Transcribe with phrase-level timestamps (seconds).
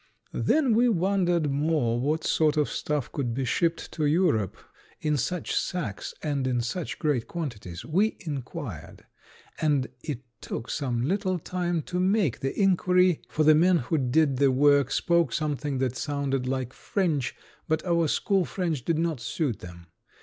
[0.33, 4.57] Then we wondered more what sort of stuff could be shipped to Europe
[4.99, 7.85] in such sacks and in such great quantities.
[7.85, 9.05] We inquired;
[9.61, 14.37] and it took some little time to make the inquiry, for the men who did
[14.37, 17.35] the work spoke something that sounded like French,
[17.67, 19.85] but our school French did not suit them.